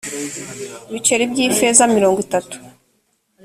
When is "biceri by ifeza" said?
0.91-1.83